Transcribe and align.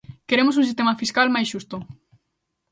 Queremos 0.29 0.57
un 0.59 0.67
sistema 0.69 0.99
fiscal 1.01 1.27
máis 1.35 1.47
xusto. 1.53 1.77